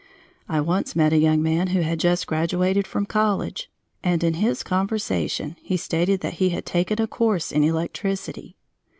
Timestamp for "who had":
1.67-1.99